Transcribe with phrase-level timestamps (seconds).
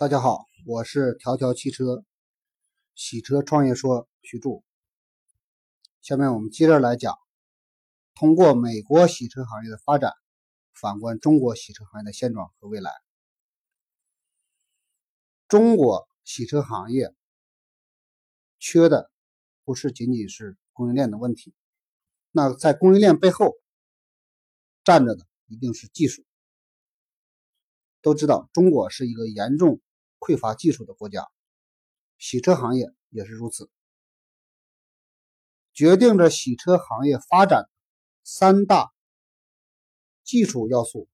[0.00, 2.06] 大家好，我是条条汽车
[2.94, 4.64] 洗车创业说徐柱。
[6.00, 7.18] 下面我们接着来讲，
[8.14, 10.14] 通过美国洗车行业的发展，
[10.72, 12.90] 反观中国洗车行业的现状和未来。
[15.46, 17.14] 中国洗车行业
[18.58, 19.10] 缺的
[19.66, 21.54] 不是仅仅是供应链的问题，
[22.30, 23.52] 那在供应链背后
[24.82, 26.24] 站着的一定是技术。
[28.00, 29.78] 都知道，中国是一个严重
[30.20, 31.26] 匮乏技术的国家，
[32.18, 33.68] 洗车行业也是如此。
[35.72, 37.70] 决定着洗车行业发展
[38.22, 38.92] 三大
[40.22, 41.08] 技术要素：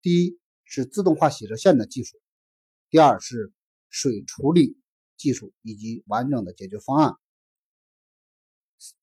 [0.00, 2.16] 第一是自动化洗车线的技术；
[2.90, 3.52] 第二是
[3.88, 4.78] 水处理
[5.16, 7.14] 技术以及完整的解决方案；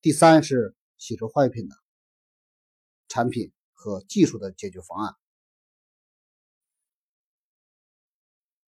[0.01, 1.75] 第三是洗车坏品的
[3.09, 5.15] 产品和技术的解决方案。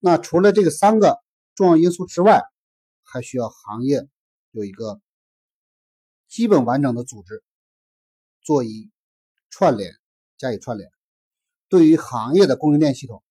[0.05, 1.23] 那除了这个三个
[1.55, 2.41] 重要因素之外，
[3.03, 4.05] 还需要行业
[4.51, 4.99] 有一个
[6.27, 7.41] 基本完整的组织，
[8.41, 8.91] 做一
[9.49, 9.95] 串联
[10.37, 10.91] 加以串联，
[11.69, 13.23] 对于行业的供应链系统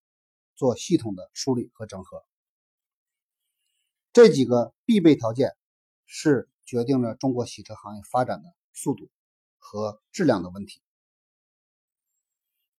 [0.55, 2.25] 做系统的梳理和整合。
[4.15, 5.55] 这几个必备条件
[6.07, 9.11] 是决定了中国洗车行业发展的速度
[9.59, 10.81] 和质量的问题。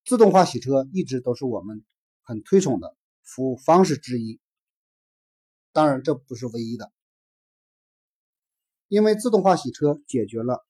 [0.04, 1.86] 自动化洗车一直都是我们
[2.24, 2.98] 很推崇的。
[3.24, 4.40] 服务方式之一，
[5.72, 6.92] 当然这不是唯一的，
[8.88, 10.66] 因为自动化洗车解决了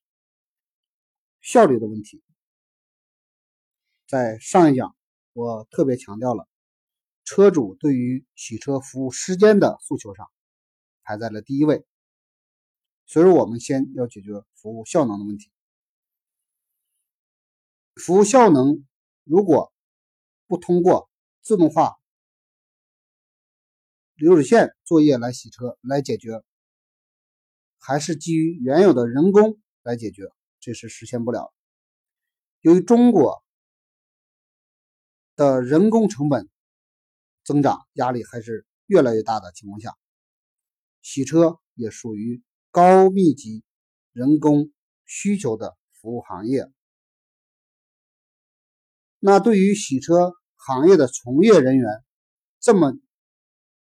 [1.41, 2.23] 效率的问题。
[4.07, 4.95] 在上一讲，
[5.33, 6.47] 我特别强调了
[7.25, 10.29] 车主对于洗车服务时间的诉求上
[11.01, 11.85] 排在了第一位，
[13.05, 15.51] 所以我们先要解决服务效能的问题。
[17.95, 18.85] 服务效能
[19.23, 19.73] 如果
[20.47, 21.09] 不通过
[21.41, 21.97] 自动化，
[24.15, 26.43] 流水线作业来洗车来解决，
[27.79, 31.51] 还是基于原有的人工来解决，这是实现不了。
[32.61, 33.43] 由于中国
[35.35, 36.47] 的人工成本
[37.43, 39.97] 增长压力还是越来越大的情况下，
[41.01, 43.63] 洗车也属于高密集
[44.11, 44.71] 人工
[45.05, 46.71] 需求的服务行业。
[49.17, 51.89] 那对于洗车行业的从业人员，
[52.59, 52.93] 这么。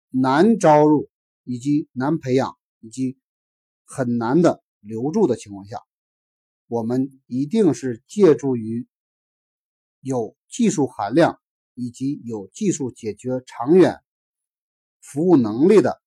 [0.09, 1.09] 难招入，
[1.43, 3.17] 以及难培养，以及
[3.85, 5.77] 很难的留住的情况下，
[6.67, 8.87] 我们一定是借助于
[9.99, 11.39] 有技术含量
[11.73, 14.01] 以及有技术解决长远
[14.99, 16.01] 服务能力的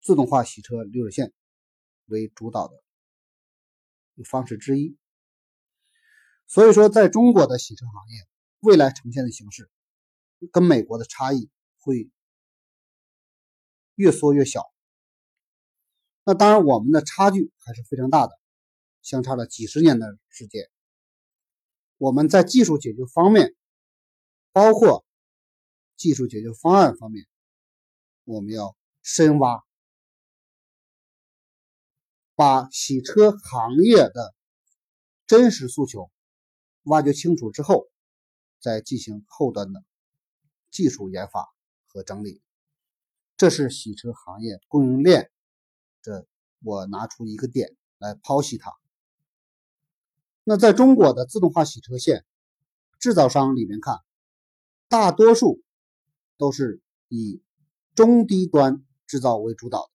[0.00, 1.32] 自动化洗车流水线
[2.06, 2.74] 为主导的
[4.24, 4.96] 方式之一。
[6.46, 8.28] 所以说，在中国的洗车行业
[8.60, 9.70] 未来呈现的形式
[10.52, 11.50] 跟美国的差异。
[11.80, 12.10] 会
[13.94, 14.72] 越缩越小，
[16.24, 18.38] 那当然我们的差距还是非常大的，
[19.02, 20.70] 相差了几十年的时间。
[21.96, 23.54] 我们在技术解决方面，
[24.52, 25.04] 包括
[25.96, 27.26] 技术解决方案方面，
[28.24, 29.62] 我们要深挖，
[32.34, 34.34] 把洗车行业的
[35.26, 36.10] 真实诉求
[36.84, 37.86] 挖掘清楚之后，
[38.60, 39.84] 再进行后端的
[40.70, 41.48] 技术研发。
[41.92, 42.40] 和整理，
[43.36, 45.30] 这是洗车行业供应链。
[46.02, 46.24] 这
[46.62, 48.72] 我拿出一个点来剖析它。
[50.44, 52.24] 那在中国的自动化洗车线
[53.00, 53.98] 制造商里面看，
[54.88, 55.62] 大多数
[56.38, 57.42] 都是以
[57.94, 59.90] 中低端制造为主导的，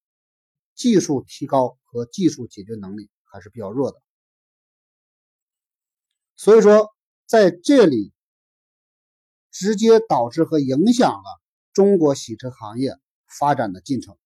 [0.75, 4.01] 技术提高和技术解决能力还是比较弱的。
[6.35, 6.93] 所以说，
[7.25, 8.11] 在这里
[9.49, 11.44] 直接导致和影响了。
[11.75, 12.97] 中国洗车行业
[13.27, 14.17] 发展的进程，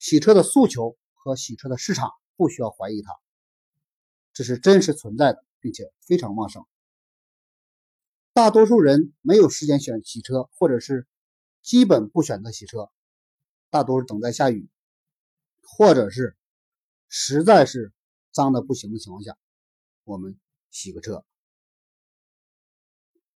[0.00, 3.12] 洗车的诉求和洗车的市场不需要怀疑它，
[4.32, 6.66] 这是真实存在的，并且非常旺盛。
[8.32, 11.06] 大多数人没有时间选洗车，或者是
[11.62, 12.90] 基本不选择洗车，
[13.70, 14.68] 大多是等待下雨，
[15.62, 16.36] 或者是
[17.08, 17.92] 实在是
[18.32, 19.38] 脏的不行的情况下，
[20.02, 20.36] 我们
[20.72, 21.24] 洗个车。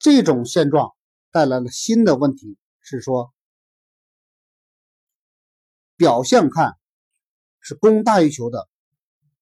[0.01, 0.97] 这种现状
[1.31, 2.59] 带来了新的问题。
[2.91, 3.35] 是说，
[5.95, 6.79] 表象看
[7.61, 8.67] 是供大于求的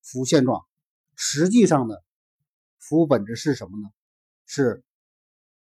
[0.03, 0.67] 服务现状，
[1.15, 2.03] 实际上的
[2.81, 3.89] 服务本质是什么呢？
[4.47, 4.83] 是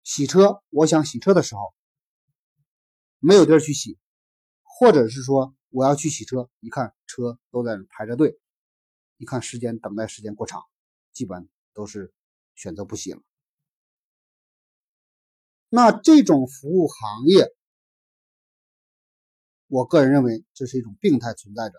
[0.03, 0.61] 洗车。
[0.71, 1.73] 我想洗车的时候
[3.19, 3.97] 没有地儿去洗，
[4.61, 8.37] 或者是说我要去洗车，一看车都在排着队，
[9.15, 10.61] 一看时间等待时间过长，
[11.13, 12.13] 基本都是
[12.55, 13.21] 选择不洗了。
[15.69, 17.55] 那这种服务行业。
[19.69, 21.75] 我个人认为这是一种病态存在着，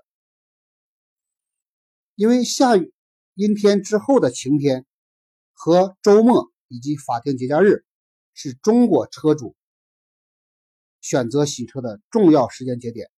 [2.14, 2.94] 因为下雨
[3.34, 4.86] 阴天之后的晴天
[5.52, 7.84] 和周末以及法定节假日
[8.32, 9.56] 是中国车主
[11.00, 13.10] 选择洗车的重要时间节点，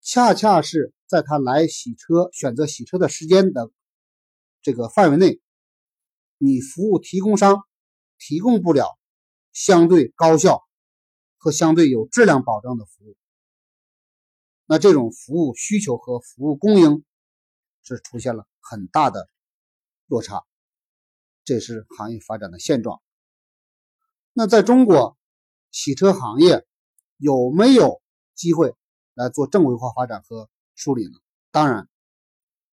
[0.00, 3.72] 恰恰是在他来洗车、选择洗车的时间的
[4.62, 5.40] 这个范围内，
[6.36, 7.66] 你服务提供商
[8.18, 8.96] 提供不了
[9.52, 10.62] 相对高效
[11.36, 13.16] 和相对有质量保障的服务。
[14.70, 17.02] 那这种服务需求和服务供应
[17.82, 19.30] 是出现了很大的
[20.06, 20.44] 落差，
[21.42, 23.00] 这是行业发展的现状。
[24.34, 25.16] 那在中国
[25.70, 26.66] 洗车行业
[27.16, 28.02] 有没有
[28.34, 28.76] 机会
[29.14, 31.18] 来做正规化发展和梳理呢？
[31.50, 31.88] 当然，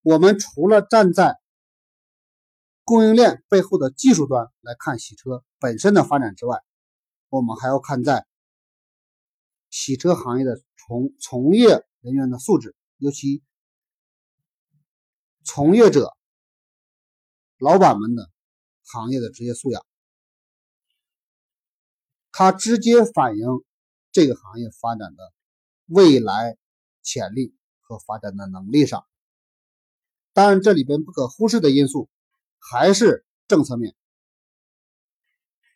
[0.02, 1.40] 我们除了站在
[2.84, 6.62] 供应链背后的技术端来看洗车本身的发展之外，
[7.30, 8.28] 我们还要看在
[9.76, 10.64] 洗车行业的。
[10.88, 13.42] 从从业人员的素质，尤其
[15.44, 16.16] 从业者、
[17.58, 18.30] 老板们的
[18.84, 19.84] 行业的职业素养，
[22.32, 23.48] 它直接反映
[24.12, 25.34] 这个行业发展的
[25.88, 26.56] 未来
[27.02, 29.08] 潜力和发展的能力上。
[30.34, 32.10] 当然，这里边不可忽视的因素
[32.60, 33.96] 还是政策面，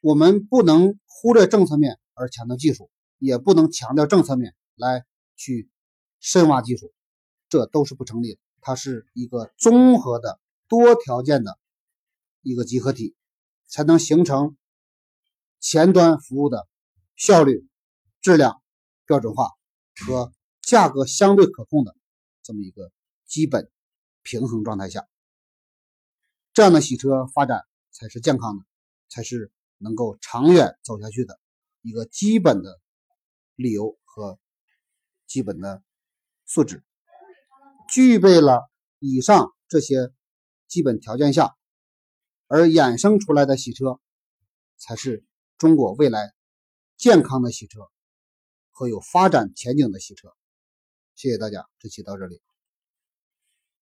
[0.02, 4.56] 我们不能忽略政策面而强调技术，也不能强调政策面。
[4.82, 5.06] 来
[5.36, 5.70] 去
[6.22, 6.94] 深挖技术，
[7.50, 8.40] 这都是不成立的。
[8.62, 10.40] 它是一个综合的
[10.70, 11.60] 多条件的
[12.42, 13.14] 一个集合体，
[13.68, 14.56] 才能形成
[15.60, 16.66] 前端服务的
[17.18, 17.68] 效率、
[18.22, 18.62] 质量
[19.06, 19.50] 标准化
[20.06, 20.32] 和
[20.62, 21.94] 价格相对可控的
[22.42, 22.90] 这么一个
[23.26, 23.70] 基本
[24.24, 25.10] 平衡状态下，
[26.54, 28.66] 这样的洗车发展才是健康的，
[29.10, 31.38] 才是能够长远走下去的
[31.82, 32.80] 一个基本的
[33.60, 34.40] 理由和。
[35.30, 35.84] 基本的
[36.48, 36.84] 素质
[37.88, 38.68] 具备了
[38.98, 40.12] 以上这些
[40.68, 41.56] 基本条件下，
[42.48, 44.00] 而衍生出来的洗车，
[44.78, 45.24] 才是
[45.60, 46.34] 中国未来
[46.98, 47.92] 健康的洗车
[48.72, 50.34] 和有发展前景的洗车。
[51.14, 52.49] 谢谢大家，这期到这里。